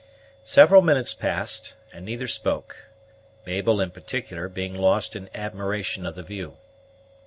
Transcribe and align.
Several 0.43 0.81
minutes 0.81 1.13
passed, 1.13 1.75
and 1.93 2.03
neither 2.03 2.27
spoke; 2.27 2.87
Mabel, 3.45 3.79
in 3.79 3.91
particular, 3.91 4.47
being 4.47 4.73
lost 4.73 5.15
in 5.15 5.29
admiration 5.35 6.07
of 6.07 6.15
the 6.15 6.23
view. 6.23 6.57